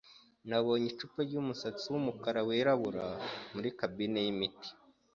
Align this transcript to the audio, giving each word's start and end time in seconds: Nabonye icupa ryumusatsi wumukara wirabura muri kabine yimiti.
Nabonye 0.49 0.87
icupa 0.89 1.19
ryumusatsi 1.27 1.85
wumukara 1.91 2.39
wirabura 2.47 3.05
muri 3.53 3.69
kabine 3.79 4.17
yimiti. 4.25 4.69